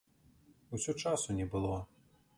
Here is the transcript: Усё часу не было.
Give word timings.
Усё 0.79 0.95
часу 1.05 1.37
не 1.43 1.47
было. 1.53 1.77